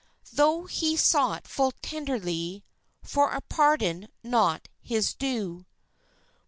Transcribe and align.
Though 0.33 0.65
he 0.65 0.97
sought 0.97 1.45
full 1.47 1.73
tenderly 1.83 2.63
For 3.03 3.31
a 3.33 3.39
pardon 3.41 4.07
not 4.23 4.67
his 4.81 5.13
due. 5.13 5.67